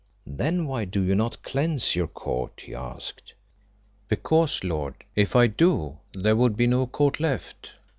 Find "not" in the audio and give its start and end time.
1.13-1.43